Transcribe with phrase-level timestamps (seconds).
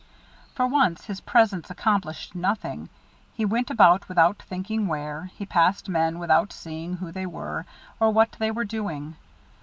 [0.55, 2.89] For once, his presence accomplished nothing.
[3.35, 7.67] He went about without thinking where; he passed men without seeing who they were
[7.99, 9.15] or what they were doing.